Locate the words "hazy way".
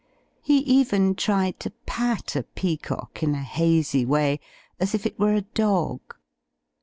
3.43-4.39